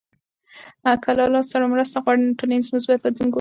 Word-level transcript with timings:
که 1.03 1.09
له 1.17 1.23
الله 1.27 1.41
ج 1.45 1.47
سره 1.53 1.65
مرسته 1.73 1.95
وغواړو، 1.99 2.23
نو 2.27 2.37
ټولنیز 2.39 2.67
مثبت 2.75 2.97
بدلون 3.03 3.19
ګورﻱ. 3.27 3.29